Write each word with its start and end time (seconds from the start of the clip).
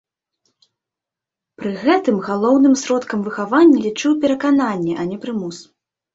Пры 1.59 1.73
гэтым 1.83 2.17
галоўным 2.29 2.73
сродкам 2.85 3.19
выхавання 3.29 3.77
лічыў 3.87 4.11
перакананне, 4.27 4.93
а 5.01 5.09
не 5.13 5.23
прымус. 5.29 5.63